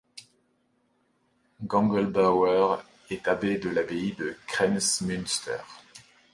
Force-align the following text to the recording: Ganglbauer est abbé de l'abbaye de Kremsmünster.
Ganglbauer 1.67 2.79
est 3.11 3.27
abbé 3.27 3.59
de 3.59 3.69
l'abbaye 3.69 4.13
de 4.13 4.35
Kremsmünster. 4.47 5.63